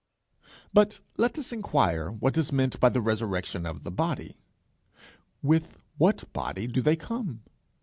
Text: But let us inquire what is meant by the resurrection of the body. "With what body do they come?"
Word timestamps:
But 0.73 0.99
let 1.15 1.37
us 1.37 1.51
inquire 1.53 2.09
what 2.09 2.35
is 2.35 2.51
meant 2.51 2.79
by 2.79 2.89
the 2.89 3.01
resurrection 3.03 3.67
of 3.67 3.83
the 3.83 3.91
body. 3.91 4.35
"With 5.43 5.77
what 5.99 6.23
body 6.33 6.65
do 6.65 6.81
they 6.81 6.95
come?" 6.95 7.43